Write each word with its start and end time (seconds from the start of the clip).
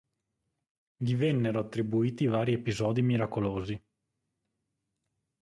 Gli 0.97 1.15
vennero 1.15 1.59
attribuiti 1.59 2.25
vari 2.25 2.53
episodi 2.53 3.03
miracolosi. 3.03 3.79